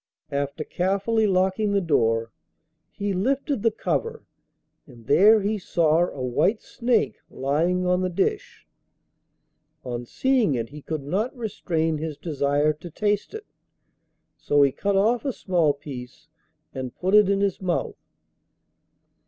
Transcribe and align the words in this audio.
After 0.31 0.63
carefully 0.63 1.27
locking 1.27 1.73
the 1.73 1.79
door, 1.79 2.31
he 2.89 3.13
lifted 3.13 3.61
the 3.61 3.69
cover, 3.69 4.23
and 4.87 5.05
there 5.05 5.41
he 5.41 5.59
saw 5.59 6.07
a 6.09 6.23
white 6.25 6.59
snake 6.59 7.17
lying 7.29 7.85
on 7.85 8.01
the 8.01 8.09
dish. 8.09 8.65
On 9.85 10.07
seeing 10.07 10.55
it 10.55 10.69
he 10.69 10.81
could 10.81 11.03
not 11.03 11.37
restrain 11.37 11.99
his 11.99 12.17
desire 12.17 12.73
to 12.73 12.89
taste 12.89 13.35
it, 13.35 13.45
so 14.37 14.63
he 14.63 14.71
cut 14.71 14.95
off 14.95 15.23
a 15.23 15.31
small 15.31 15.71
piece 15.71 16.29
and 16.73 16.95
put 16.97 17.13
it 17.13 17.29
in 17.29 17.39
his 17.41 17.61
mouth. 17.61 18.01